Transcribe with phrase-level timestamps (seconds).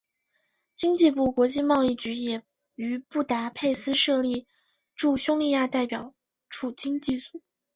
[0.73, 2.41] 经济部国际贸易局也
[2.73, 4.47] 于布达佩斯设立
[4.95, 6.15] 驻匈牙利代表
[6.49, 7.43] 处经济组。